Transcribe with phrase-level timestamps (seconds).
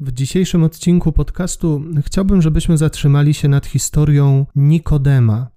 [0.00, 5.50] W dzisiejszym odcinku podcastu chciałbym, żebyśmy zatrzymali się nad historią Nikodema,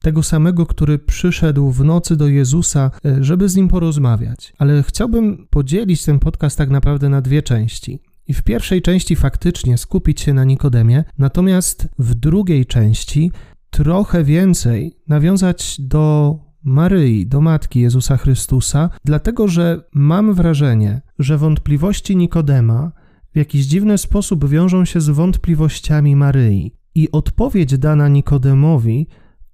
[0.00, 4.52] tego samego, który przyszedł w nocy do Jezusa, e, żeby z nim porozmawiać.
[4.58, 8.00] Ale chciałbym podzielić ten podcast tak naprawdę na dwie części.
[8.28, 13.32] I w pierwszej części faktycznie skupić się na Nikodemie, natomiast w drugiej części
[13.70, 22.16] trochę więcej nawiązać do Maryi, do matki Jezusa Chrystusa, dlatego że mam wrażenie, że wątpliwości
[22.16, 22.92] Nikodema
[23.36, 26.74] w jakiś dziwny sposób wiążą się z wątpliwościami Maryi.
[26.94, 29.06] I odpowiedź dana Nikodemowi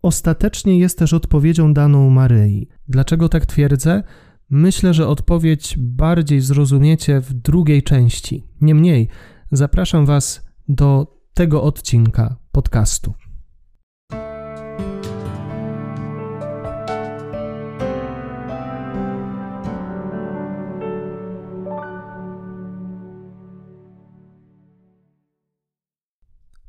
[0.03, 2.69] ostatecznie jest też odpowiedzią daną Maryi.
[2.89, 4.03] Dlaczego tak twierdzę?
[4.51, 8.45] Myślę, że odpowiedź bardziej zrozumiecie w drugiej części.
[8.61, 9.09] Niemniej,
[9.53, 13.15] zapraszam Was do tego odcinka podcastu.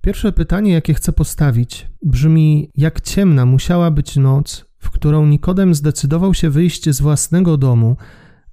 [0.05, 6.33] Pierwsze pytanie, jakie chcę postawić, brzmi: jak ciemna musiała być noc, w którą Nikodem zdecydował
[6.33, 7.97] się wyjść z własnego domu,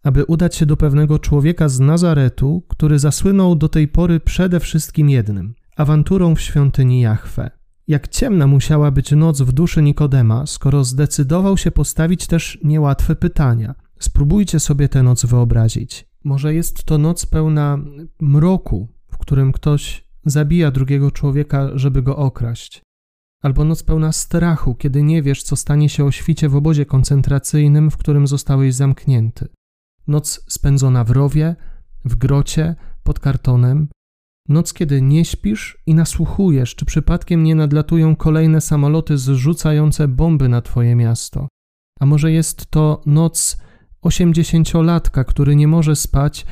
[0.02, 5.10] aby udać się do pewnego człowieka z Nazaretu, który zasłynął do tej pory przede wszystkim
[5.10, 7.50] jednym awanturą w świątyni Jahwe.
[7.88, 13.74] Jak ciemna musiała być noc w duszy Nikodema, skoro zdecydował się postawić też niełatwe pytania.
[13.98, 16.06] Spróbujcie sobie tę noc wyobrazić.
[16.24, 17.78] Może jest to noc pełna
[18.20, 22.82] mroku, w którym ktoś zabija drugiego człowieka, żeby go okraść.
[23.42, 27.90] Albo noc pełna strachu, kiedy nie wiesz, co stanie się o świcie w obozie koncentracyjnym,
[27.90, 29.48] w którym zostałeś zamknięty.
[30.06, 31.56] Noc spędzona w rowie,
[32.04, 33.88] w grocie, pod kartonem.
[34.48, 40.62] Noc, kiedy nie śpisz i nasłuchujesz, czy przypadkiem nie nadlatują kolejne samoloty zrzucające bomby na
[40.62, 41.48] twoje miasto.
[42.00, 43.60] A może jest to noc
[44.02, 46.46] osiemdziesięciolatka, który nie może spać,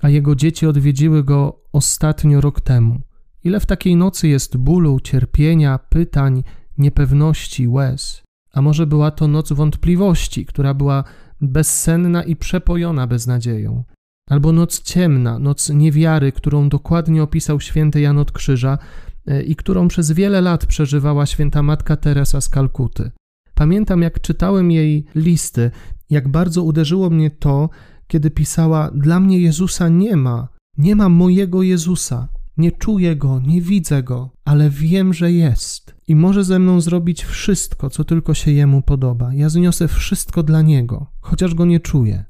[0.00, 3.00] a jego dzieci odwiedziły go ostatnio rok temu.
[3.44, 6.42] Ile w takiej nocy jest bólu, cierpienia, pytań,
[6.78, 8.22] niepewności, łez?
[8.52, 11.04] A może była to noc wątpliwości, która była
[11.40, 13.84] bezsenna i przepojona beznadzieją?
[14.30, 18.78] Albo noc ciemna, noc niewiary, którą dokładnie opisał święty Jan od Krzyża
[19.26, 23.10] e, i którą przez wiele lat przeżywała święta matka Teresa z Kalkuty.
[23.54, 25.70] Pamiętam, jak czytałem jej listy,
[26.10, 27.70] jak bardzo uderzyło mnie to,
[28.06, 30.48] kiedy pisała: Dla mnie Jezusa nie ma,
[30.78, 32.28] nie ma mojego Jezusa.
[32.56, 37.24] Nie czuję go, nie widzę go, ale wiem, że jest i może ze mną zrobić
[37.24, 39.34] wszystko, co tylko się jemu podoba.
[39.34, 42.24] Ja zniosę wszystko dla niego, chociaż go nie czuję.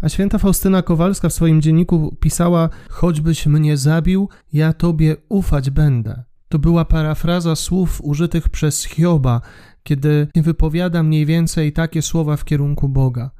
[0.00, 6.24] A święta Faustyna Kowalska w swoim dzienniku pisała: Choćbyś mnie zabił, ja tobie ufać będę.
[6.48, 9.40] To była parafraza słów użytych przez Hioba,
[9.82, 13.30] kiedy wypowiada mniej więcej takie słowa w kierunku Boga.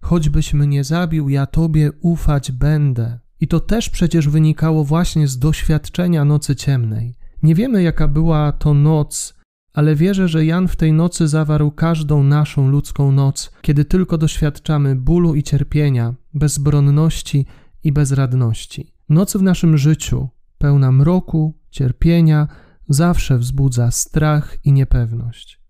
[0.00, 3.18] Choćbyś mnie zabił, ja tobie ufać będę.
[3.40, 7.14] I to też przecież wynikało właśnie z doświadczenia nocy ciemnej.
[7.42, 9.38] Nie wiemy, jaka była to noc,
[9.72, 14.96] ale wierzę, że Jan w tej nocy zawarł każdą naszą ludzką noc, kiedy tylko doświadczamy
[14.96, 17.46] bólu i cierpienia, bezbronności
[17.84, 18.92] i bezradności.
[19.08, 20.28] Noc w naszym życiu,
[20.58, 22.48] pełna mroku, cierpienia,
[22.88, 25.60] zawsze wzbudza strach i niepewność.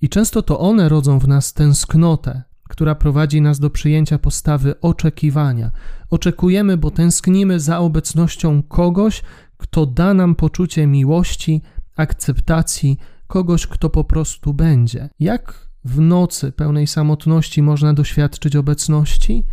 [0.00, 5.70] I często to one rodzą w nas tęsknotę, która prowadzi nas do przyjęcia postawy oczekiwania.
[6.10, 9.22] Oczekujemy, bo tęsknimy za obecnością kogoś,
[9.56, 11.62] kto da nam poczucie miłości,
[11.96, 15.08] akceptacji, kogoś, kto po prostu będzie.
[15.20, 19.44] Jak w nocy pełnej samotności można doświadczyć obecności?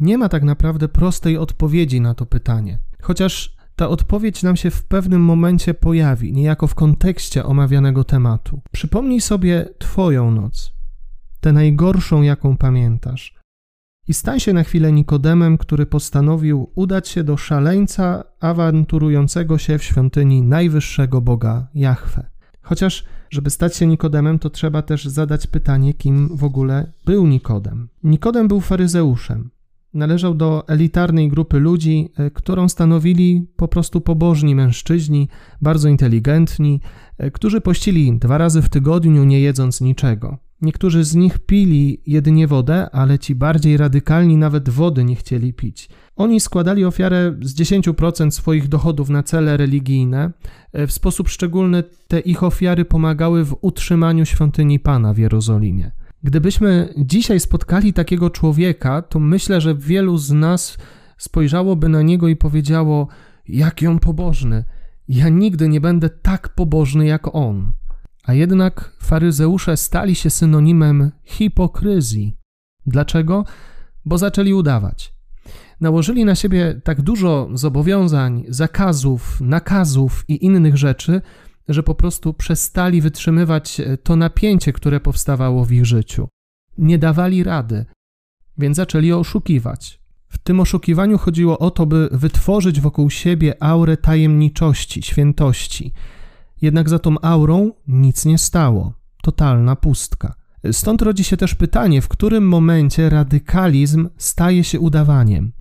[0.00, 2.78] Nie ma tak naprawdę prostej odpowiedzi na to pytanie.
[3.02, 8.60] Chociaż ta odpowiedź nam się w pewnym momencie pojawi, niejako w kontekście omawianego tematu.
[8.72, 10.81] Przypomnij sobie Twoją noc
[11.42, 13.34] tę najgorszą, jaką pamiętasz.
[14.08, 19.84] I stań się na chwilę Nikodemem, który postanowił udać się do szaleńca awanturującego się w
[19.84, 22.30] świątyni najwyższego Boga Jahwe.
[22.62, 27.88] Chociaż, żeby stać się Nikodemem, to trzeba też zadać pytanie, kim w ogóle był Nikodem.
[28.02, 29.50] Nikodem był faryzeuszem.
[29.94, 35.28] Należał do elitarnej grupy ludzi, e, którą stanowili po prostu pobożni mężczyźni,
[35.60, 36.80] bardzo inteligentni,
[37.18, 40.38] e, którzy pościli dwa razy w tygodniu, nie jedząc niczego.
[40.62, 45.88] Niektórzy z nich pili jedynie wodę, ale ci bardziej radykalni nawet wody nie chcieli pić.
[46.16, 50.30] Oni składali ofiarę z 10% swoich dochodów na cele religijne.
[50.72, 55.90] E, w sposób szczególny te ich ofiary pomagały w utrzymaniu świątyni Pana w Jerozolimie.
[56.22, 60.78] Gdybyśmy dzisiaj spotkali takiego człowieka, to myślę, że wielu z nas
[61.18, 63.08] spojrzałoby na niego i powiedziało:
[63.48, 64.64] Jaki on pobożny!
[65.08, 67.72] Ja nigdy nie będę tak pobożny jak on.
[68.24, 72.36] A jednak faryzeusze stali się synonimem hipokryzji.
[72.86, 73.44] Dlaczego?
[74.04, 75.14] Bo zaczęli udawać.
[75.80, 81.20] nałożyli na siebie tak dużo zobowiązań, zakazów, nakazów i innych rzeczy,
[81.68, 86.28] że po prostu przestali wytrzymywać to napięcie, które powstawało w ich życiu.
[86.78, 87.84] Nie dawali rady,
[88.58, 90.02] więc zaczęli oszukiwać.
[90.28, 95.92] W tym oszukiwaniu chodziło o to, by wytworzyć wokół siebie aurę tajemniczości, świętości.
[96.62, 98.92] Jednak za tą aurą nic nie stało.
[99.22, 100.34] Totalna pustka.
[100.72, 105.52] Stąd rodzi się też pytanie, w którym momencie radykalizm staje się udawaniem,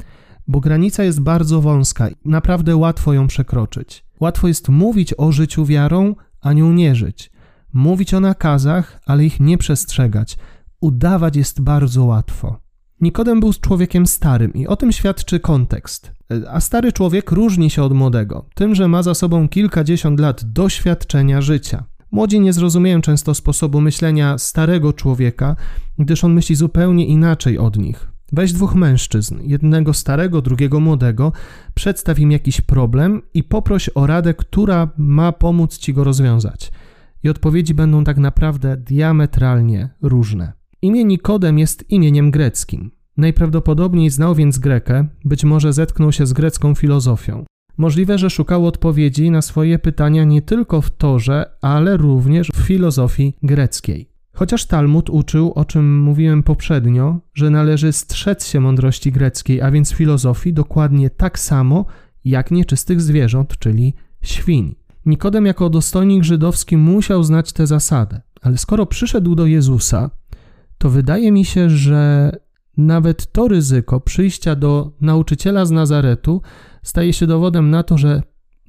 [0.48, 4.06] bo granica jest bardzo wąska i naprawdę łatwo ją przekroczyć.
[4.20, 7.32] Łatwo jest mówić o życiu wiarą, a nią nie żyć.
[7.74, 10.38] Mówić o nakazach, ale ich nie przestrzegać.
[10.82, 12.60] Udawać jest bardzo łatwo.
[13.02, 16.12] Nikodem był człowiekiem starym i o tym świadczy kontekst.
[16.50, 21.42] A stary człowiek różni się od młodego, tym, że ma za sobą kilkadziesiąt lat doświadczenia
[21.42, 21.84] życia.
[22.12, 25.56] Młodzi nie zrozumieją często sposobu myślenia starego człowieka,
[26.00, 28.12] gdyż on myśli zupełnie inaczej od nich.
[28.32, 31.32] Weź dwóch mężczyzn, jednego starego, drugiego młodego,
[31.74, 36.72] przedstaw im jakiś problem i poproś o radę, która ma pomóc ci go rozwiązać.
[37.24, 40.54] I odpowiedzi będą tak naprawdę diametralnie różne.
[40.82, 42.92] Imię Nikodem jest imieniem greckim.
[43.22, 47.46] Najprawdopodobniej znał więc Grekę, być może zetknął się z grecką filozofią.
[47.78, 53.34] Możliwe, że szukał odpowiedzi na swoje pytania nie tylko w Torze, ale również w filozofii
[53.44, 54.10] greckiej.
[54.34, 59.92] Chociaż Talmud uczył, o czym mówiłem poprzednio, że należy strzec się mądrości greckiej, a więc
[59.94, 61.86] filozofii, dokładnie tak samo
[62.26, 64.76] jak nieczystych zwierząt, czyli świń.
[65.06, 70.10] Nikodem jako dostojnik żydowski musiał znać tę zasadę, ale skoro przyszedł do Jezusa,
[70.78, 72.32] to wydaje mi się, że
[72.86, 76.42] nawet to ryzyko przyjścia do nauczyciela z Nazaretu
[76.84, 78.22] staje się dowodem na to, że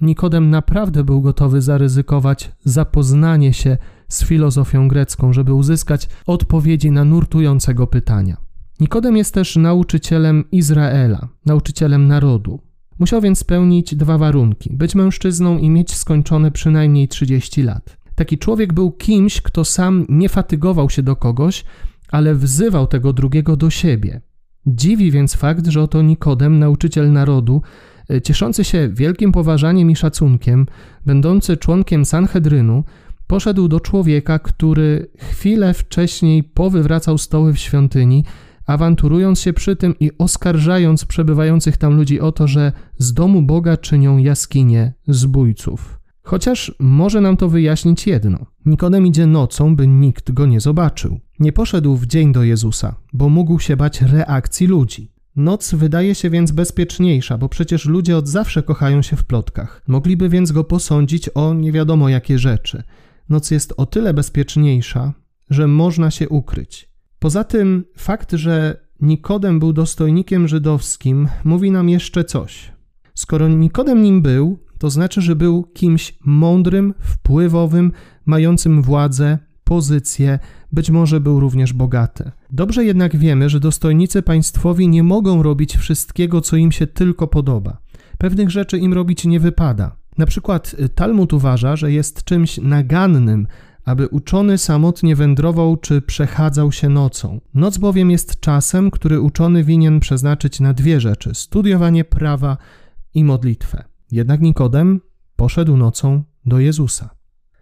[0.02, 3.76] Nikodem naprawdę był gotowy zaryzykować zapoznanie się
[4.08, 8.36] z filozofią grecką, żeby uzyskać odpowiedzi na nurtującego pytania.
[8.80, 12.60] Nikodem jest też nauczycielem Izraela, nauczycielem narodu.
[12.98, 17.96] Musiał więc spełnić dwa warunki: być mężczyzną i mieć skończone przynajmniej 30 lat.
[18.14, 21.64] Taki człowiek był kimś, kto sam nie fatygował się do kogoś,
[22.12, 24.20] ale wzywał tego drugiego do siebie.
[24.66, 27.62] Dziwi więc fakt, że oto Nikodem, nauczyciel narodu,
[28.10, 30.66] e, cieszący się wielkim poważaniem i szacunkiem,
[31.06, 32.84] będący członkiem Sanhedrynu,
[33.26, 38.24] poszedł do człowieka, który chwilę wcześniej powywracał stoły w świątyni,
[38.66, 43.76] awanturując się przy tym i oskarżając przebywających tam ludzi o to, że z domu Boga
[43.76, 46.01] czynią jaskinie zbójców.
[46.22, 48.46] Chociaż może nam to wyjaśnić jedno.
[48.66, 51.20] Nikodem idzie nocą, by nikt go nie zobaczył.
[51.38, 55.12] Nie poszedł w dzień do Jezusa, bo mógł się bać reakcji ludzi.
[55.36, 59.82] Noc wydaje się więc bezpieczniejsza, bo przecież ludzie od zawsze kochają się w plotkach.
[59.88, 62.82] Mogliby więc go posądzić o nie wiadomo jakie rzeczy.
[63.28, 65.12] Noc jest o tyle bezpieczniejsza,
[65.50, 66.88] że można się ukryć.
[67.18, 72.72] Poza tym fakt, że Nikodem był dostojnikiem żydowskim, mówi nam jeszcze coś.
[73.14, 77.92] Skoro Nikodem nim był, to znaczy, że był kimś mądrym, wpływowym,
[78.26, 80.38] mającym władzę, pozycję,
[80.72, 82.30] być może był również bogaty.
[82.50, 87.78] Dobrze jednak wiemy, że dostojnicy państwowi nie mogą robić wszystkiego, co im się tylko podoba.
[88.18, 89.96] Pewnych rzeczy im robić nie wypada.
[90.18, 93.46] Na przykład y, Talmud uważa, że jest czymś nagannym,
[93.84, 97.40] aby uczony samotnie wędrował czy przechadzał się nocą.
[97.54, 102.56] Noc bowiem jest czasem, który uczony winien przeznaczyć na dwie rzeczy: studiowanie prawa
[103.14, 103.91] i modlitwę.
[104.12, 105.00] Jednak Nikodem
[105.36, 107.10] poszedł nocą do Jezusa.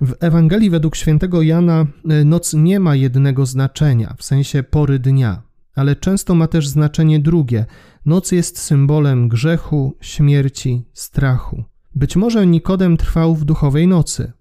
[0.00, 5.42] W Ewangelii według świętego Jana e, noc nie ma jednego znaczenia, w sensie pory dnia,
[5.74, 7.66] ale często ma też znaczenie drugie.
[8.06, 11.64] Noc jest symbolem grzechu, śmierci, strachu.
[11.94, 14.32] Być może Nikodem trwał w duchowej nocy.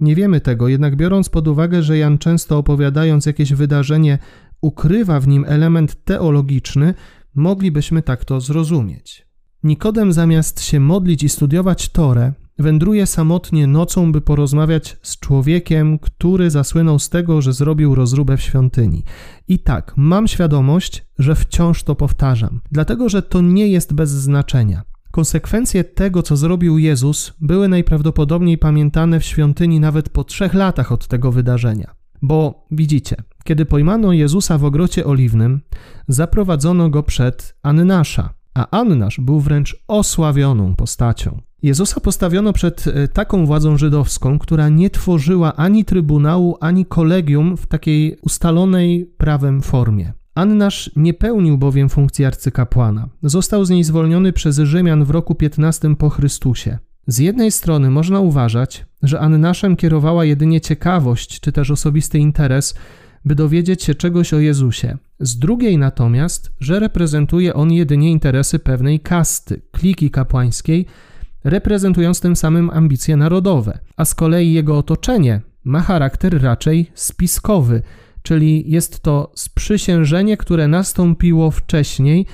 [0.00, 4.18] Nie wiemy tego, jednak biorąc pod uwagę, że Jan często opowiadając jakieś wydarzenie
[4.60, 6.94] ukrywa w nim element teologiczny,
[7.34, 9.25] moglibyśmy tak to zrozumieć.
[9.62, 16.50] Nikodem zamiast się modlić i studiować Torę, wędruje samotnie nocą, by porozmawiać z człowiekiem, który
[16.50, 19.04] zasłynął z tego, że zrobił rozróbę w świątyni.
[19.48, 24.82] I tak, mam świadomość, że wciąż to powtarzam, dlatego że to nie jest bez znaczenia.
[25.10, 31.06] Konsekwencje tego, co zrobił Jezus, były najprawdopodobniej pamiętane w świątyni nawet po trzech latach od
[31.06, 31.94] tego wydarzenia.
[32.22, 35.60] Bo widzicie, kiedy pojmano Jezusa w ogrocie oliwnym,
[36.08, 41.40] zaprowadzono go przed Annasza, a Annasz był wręcz osławioną postacią.
[41.62, 47.66] Jezusa postawiono przed e, taką władzą żydowską, która nie tworzyła ani trybunału, ani kolegium w
[47.66, 50.12] takiej ustalonej prawem formie.
[50.34, 53.08] Annasz nie pełnił bowiem funkcji arcykapłana.
[53.22, 56.78] Został z niej zwolniony przez Rzymian w roku 15 po Chrystusie.
[57.06, 62.74] Z jednej strony można uważać, że Annaszem kierowała jedynie ciekawość czy też osobisty interes,
[63.26, 69.00] by dowiedzieć się czegoś o Jezusie, Z drugiej natomiast, że reprezentuje on jedynie interesy pewnej
[69.00, 70.86] kasty, kliki kapłańskiej,
[71.44, 77.82] reprezentując tym samym ambicje narodowe, a z kolei jego otoczenie ma charakter raczej spiskowy,
[78.22, 82.26] czyli jest to sprzysiężenie, które nastąpiło wcześniej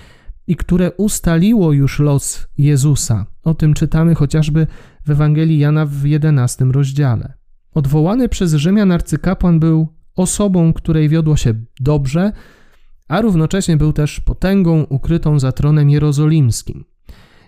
[0.47, 3.27] i które ustaliło już los Jezusa.
[3.43, 4.67] O tym czytamy chociażby
[5.05, 7.33] w Ewangelii Jana w 11 rozdziale.
[7.75, 12.33] Odwołany przez Rzymian arcykapłan był osobą, której wiodło się dobrze,
[13.09, 16.85] a równocześnie był też potęgą ukrytą za tronem jerozolimskim.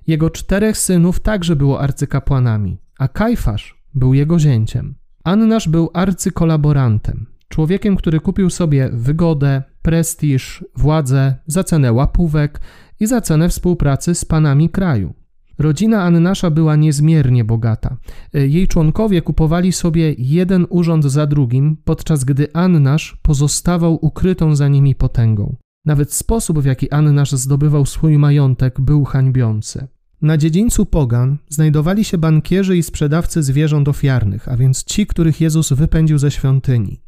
[0.06, 4.94] Jego czterech synów także było arcykapłanami, a Kajfasz był jego zięciem.
[5.25, 12.61] Annasz był arcykolaborantem, człowiekiem, który kupił sobie wygodę, prestiż, władzę za cenę łapówek
[13.00, 15.14] i za cenę współpracy z panami kraju.
[15.59, 17.97] Rodzina Annasza była niezmiernie bogata.
[18.33, 24.95] Jej członkowie kupowali sobie jeden urząd za drugim, podczas gdy Annasz pozostawał ukrytą za nimi
[24.95, 25.57] potęgą.
[25.85, 29.89] Nawet sposób, w jaki Annasz zdobywał swój majątek, był hańbiący.
[30.23, 35.73] Na dziedzińcu Pogan znajdowali się bankierzy i sprzedawcy zwierząt ofiarnych, a więc ci, których Jezus
[35.73, 37.01] wypędził ze świątyni.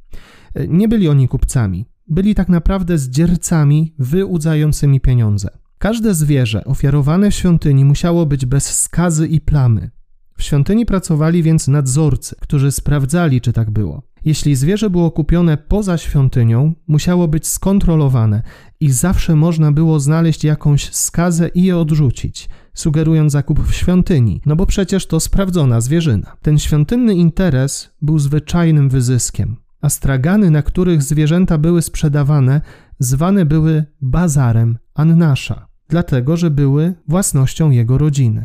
[0.68, 5.48] Nie byli oni kupcami, byli tak naprawdę zdziercami wyłudzającymi pieniądze.
[5.86, 9.90] Każde zwierzę ofiarowane w świątyni musiało być bez skazy i plamy.
[10.38, 14.02] W świątyni pracowali więc nadzorcy, którzy sprawdzali, czy tak było.
[14.24, 18.42] Jeśli zwierzę było kupione poza świątynią, musiało być skontrolowane
[18.80, 24.56] i zawsze można było znaleźć jakąś skazę i je odrzucić, sugerując zakup w świątyni, no
[24.56, 26.36] bo przecież to sprawdzona zwierzyna.
[26.42, 32.60] Ten świątynny interes był zwyczajnym wyzyskiem, a stragany, na których zwierzęta były sprzedawane,
[32.98, 38.44] zwane były bazarem Annasza, dlatego że były własnością jego rodziny.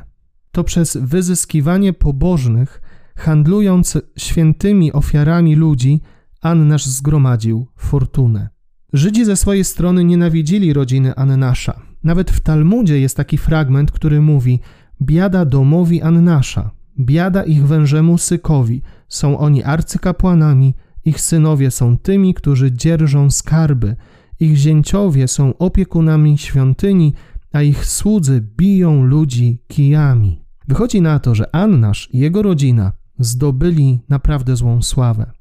[0.51, 2.81] To przez wyzyskiwanie pobożnych,
[3.15, 6.01] handlując świętymi ofiarami ludzi,
[6.41, 8.49] Annasz zgromadził fortunę.
[8.93, 11.81] Żydzi ze swojej strony nienawidzili rodziny Annasza.
[12.03, 14.59] Nawet w Talmudzie jest taki fragment, który mówi:
[15.01, 20.73] Biada domowi Annasza, biada ich wężemu Sykowi, są oni arcykapłanami,
[21.05, 23.95] ich synowie są tymi, którzy dzierżą skarby,
[24.39, 27.13] ich zięciowie są opiekunami świątyni,
[27.51, 30.41] a ich słudzy biją ludzi kijami.
[30.67, 35.31] Wychodzi na to, że Annasz i jego rodzina zdobyli naprawdę złą sławę.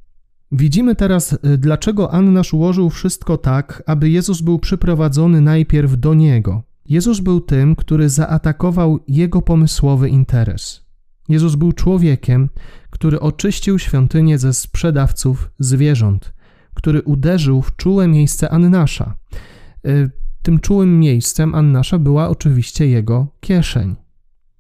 [0.52, 6.62] Widzimy teraz, y, dlaczego Annasz ułożył wszystko tak, aby Jezus był przyprowadzony najpierw do niego.
[6.87, 10.87] Jezus był tym, który zaatakował jego pomysłowy interes.
[11.29, 12.49] Jezus był człowiekiem,
[12.90, 16.33] który oczyścił świątynię ze sprzedawców zwierząt,
[16.75, 19.14] który uderzył w czułe miejsce Annasza.
[20.42, 23.97] Tym czułym miejscem Annasza była oczywiście jego kieszeń.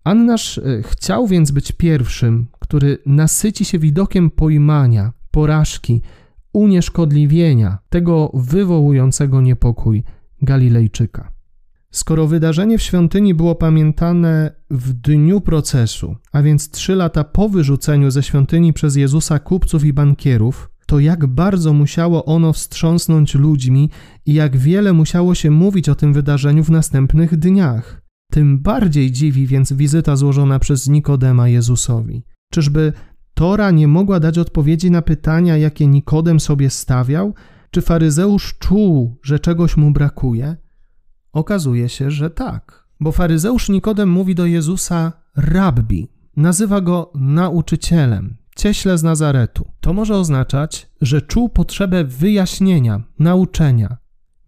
[0.04, 6.02] Annasz y, chciał więc być pierwszym, który nasyci się widokiem pojmania, porażki,
[6.52, 10.04] unieszkodliwienia tego wywołującego niepokój
[10.42, 11.32] Galilejczyka.
[11.90, 18.10] Skoro wydarzenie w świątyni było pamiętane w dniu procesu, a więc trzy lata po wyrzuceniu
[18.10, 23.90] ze świątyni przez Jezusa kupców i bankierów, to jak bardzo musiało ono wstrząsnąć ludźmi
[24.26, 28.02] i jak wiele musiało się mówić o tym wydarzeniu w następnych dniach.
[28.32, 32.24] Tym bardziej dziwi więc wizyta złożona przez Nikodema Jezusowi.
[32.52, 32.92] Czyżby
[33.34, 37.34] Tora nie mogła dać odpowiedzi na pytania, jakie Nikodem sobie stawiał?
[37.70, 40.56] Czy faryzeusz czuł, że czegoś mu brakuje?
[41.32, 48.98] Okazuje się, że tak, bo faryzeusz Nikodem mówi do Jezusa rabbi, nazywa go nauczycielem, cieśle
[48.98, 49.70] z Nazaretu.
[49.80, 53.96] To może oznaczać, że czuł potrzebę wyjaśnienia, nauczenia,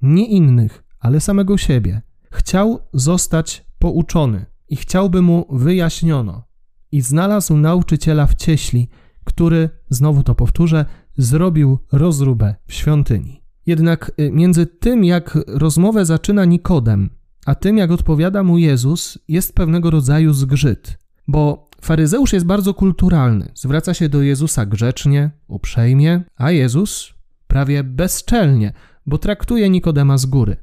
[0.03, 2.03] nie innych, ale samego siebie.
[2.33, 6.45] Chciał zostać pouczony i chciałby mu wyjaśniono.
[6.93, 8.89] I znalazł nauczyciela w cieśli,
[9.25, 10.85] który, znowu to powtórzę,
[11.17, 13.43] zrobił rozróbę w świątyni.
[13.67, 17.11] Jednak y, między tym, jak rozmowę zaczyna Nikodem,
[17.47, 23.49] a tym, jak odpowiada mu Jezus, jest pewnego rodzaju zgrzyt, bo faryzeusz jest bardzo kulturalny,
[23.55, 27.15] zwraca się do Jezusa grzecznie, uprzejmie, a Jezus
[27.47, 28.73] prawie bezczelnie,
[29.07, 30.57] bo traktuje Nikodema z góry.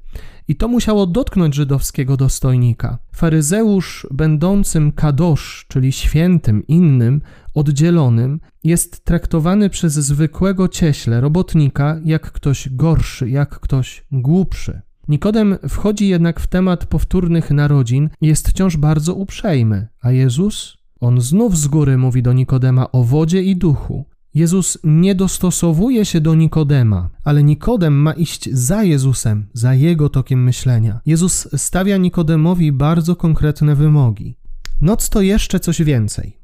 [0.47, 2.97] I to musiało dotknąć żydowskiego dostojnika.
[3.11, 7.21] Faryzeusz, będącym kadosz, czyli świętym, innym,
[7.53, 14.81] oddzielonym, jest traktowany przez zwykłego cieśle, robotnika, jak ktoś gorszy, jak ktoś głupszy.
[15.09, 20.77] Nikodem wchodzi jednak w temat powtórnych narodzin i jest wciąż bardzo uprzejmy, a Jezus?
[20.99, 24.05] On znów z góry mówi do Nikodema o wodzie i duchu.
[24.33, 30.43] Jezus nie dostosowuje się do Nikodema, ale Nikodem ma iść za Jezusem, za jego tokiem
[30.43, 31.01] myślenia.
[31.05, 34.35] Jezus stawia Nikodemowi bardzo konkretne wymogi.
[34.81, 36.37] Noc to jeszcze coś więcej.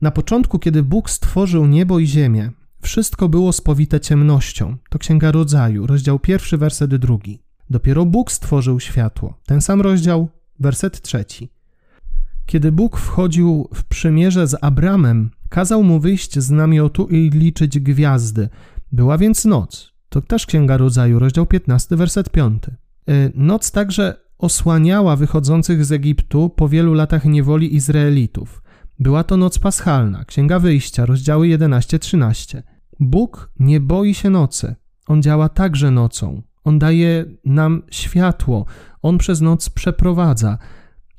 [0.00, 2.50] Na początku, kiedy Bóg stworzył niebo i ziemię,
[2.82, 4.76] wszystko było spowite ciemnością.
[4.90, 7.41] To Księga Rodzaju, rozdział pierwszy, werset drugi.
[7.72, 9.34] Dopiero Bóg stworzył światło.
[9.46, 10.28] Ten sam rozdział,
[10.60, 11.52] werset trzeci.
[12.46, 18.48] Kiedy Bóg wchodził w przymierze z Abramem, kazał mu wyjść z namiotu i liczyć gwiazdy.
[18.92, 19.92] Była więc noc.
[20.08, 22.62] To też Księga Rodzaju, rozdział 15, werset 5.
[22.66, 28.62] Y, noc także osłaniała wychodzących z Egiptu po wielu latach niewoli Izraelitów.
[28.98, 32.62] Była to noc paschalna, Księga Wyjścia, rozdziały 11-13.
[33.00, 34.74] Bóg nie boi się nocy.
[35.06, 36.42] On działa także nocą.
[36.64, 38.66] On daje nam światło.
[39.02, 40.58] On przez noc przeprowadza.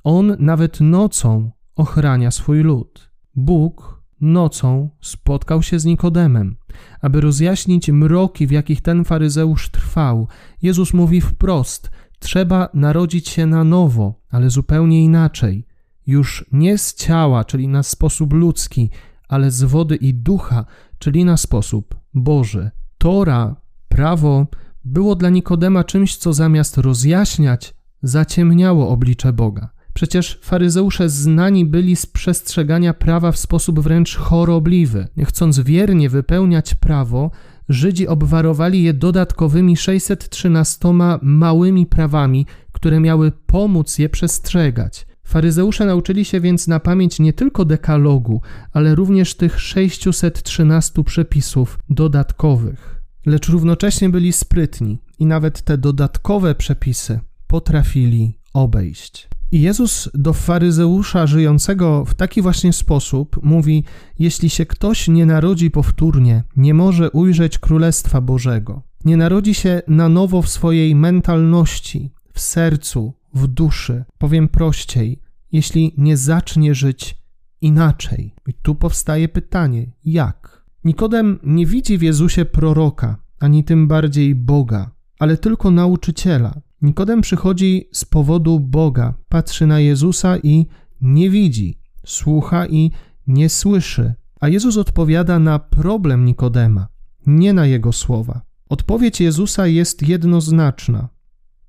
[0.04, 3.10] On nawet nocą ochrania swój lud.
[3.36, 6.56] Bóg nocą spotkał się z Nikodemem,
[7.02, 10.28] aby rozjaśnić mroki, w jakich ten faryzeusz trwał.
[10.62, 15.66] Jezus mówi wprost: Trzeba narodzić się na nowo, ale zupełnie inaczej.
[16.08, 18.90] Już nie z ciała, czyli na sposób ludzki,
[19.28, 20.66] ale z wody i ducha,
[21.00, 22.72] czyli na sposób Boży.
[22.98, 23.56] Tora,
[23.88, 24.48] prawo,
[24.86, 27.74] było dla Nikodema czymś, co zamiast rozjaśniać,
[28.04, 29.70] zaciemniało oblicze Boga.
[29.94, 35.08] Przecież faryzeusze znani byli z przestrzegania prawa w sposób wręcz chorobliwy.
[35.26, 37.32] Chcąc wiernie wypełniać prawo,
[37.70, 40.90] Żydzi obwarowali je dodatkowymi 613
[41.22, 45.08] małymi prawami, które miały pomóc je przestrzegać.
[45.24, 53.03] Faryzeusze nauczyli się więc na pamięć nie tylko dekalogu, ale również tych 613 przepisów dodatkowych.
[53.26, 59.30] Lecz równocześnie byli sprytni i nawet te dodatkowe przepisy potrafili obejść.
[59.52, 63.84] I Jezus do faryzeusza żyjącego w taki właśnie sposób mówi:
[64.20, 68.82] Jeśli się ktoś nie narodzi powtórnie, nie może ujrzeć Królestwa Bożego.
[69.06, 74.04] Nie narodzi się na nowo w swojej mentalności, w sercu, w duszy.
[74.18, 77.16] Powiem prościej, jeśli nie zacznie żyć
[77.62, 78.36] inaczej.
[78.48, 80.63] I tu powstaje pytanie: jak?
[80.86, 86.62] Nikodem nie widzi w Jezusie proroka, ani tym bardziej Boga, ale tylko nauczyciela.
[86.82, 90.68] Nikodem przychodzi z powodu Boga, patrzy na Jezusa i
[91.02, 92.92] nie widzi, słucha i
[93.28, 94.14] nie słyszy.
[94.40, 96.88] A Jezus odpowiada na problem Nikodema,
[97.28, 98.42] nie na jego słowa.
[98.70, 101.10] Odpowiedź Jezusa jest jednoznaczna.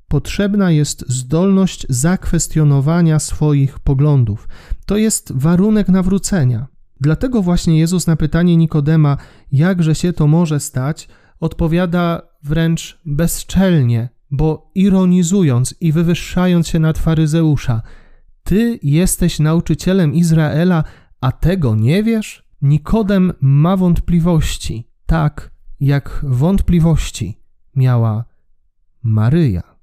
[0.09, 4.48] Potrzebna jest zdolność zakwestionowania swoich poglądów.
[4.87, 6.66] To jest warunek nawrócenia.
[7.00, 9.16] Dlatego właśnie Jezus na pytanie Nikodema,
[9.52, 11.09] jakże się to może stać,
[11.40, 17.83] odpowiada wręcz bezczelnie, bo ironizując i wywyższając się nad faryzeusza,
[18.42, 20.85] ty jesteś nauczycielem Izraela,
[21.20, 22.44] a tego nie wiesz?
[22.62, 27.40] Nikodem ma wątpliwości, tak jak wątpliwości
[27.76, 28.24] miała
[29.02, 29.74] Maryja.